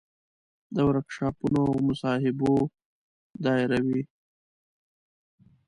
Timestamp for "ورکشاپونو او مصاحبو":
0.89-2.53